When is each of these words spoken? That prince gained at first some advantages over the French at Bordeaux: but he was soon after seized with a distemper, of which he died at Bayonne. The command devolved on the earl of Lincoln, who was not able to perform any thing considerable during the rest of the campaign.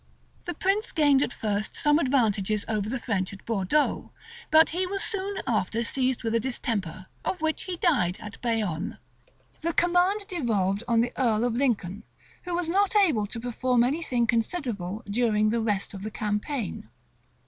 That 0.45 0.59
prince 0.59 0.91
gained 0.91 1.21
at 1.21 1.31
first 1.31 1.75
some 1.75 1.99
advantages 1.99 2.65
over 2.67 2.89
the 2.89 2.97
French 2.97 3.33
at 3.33 3.45
Bordeaux: 3.45 4.11
but 4.49 4.71
he 4.71 4.87
was 4.87 5.03
soon 5.03 5.37
after 5.45 5.83
seized 5.83 6.23
with 6.23 6.33
a 6.33 6.39
distemper, 6.39 7.05
of 7.23 7.39
which 7.39 7.65
he 7.65 7.77
died 7.77 8.17
at 8.19 8.41
Bayonne. 8.41 8.97
The 9.61 9.73
command 9.73 10.25
devolved 10.27 10.83
on 10.87 11.01
the 11.01 11.13
earl 11.17 11.43
of 11.43 11.53
Lincoln, 11.53 12.01
who 12.45 12.55
was 12.55 12.67
not 12.67 12.95
able 12.95 13.27
to 13.27 13.39
perform 13.39 13.83
any 13.83 14.01
thing 14.01 14.25
considerable 14.25 15.03
during 15.07 15.51
the 15.51 15.61
rest 15.61 15.93
of 15.93 16.01
the 16.01 16.09
campaign. 16.09 16.89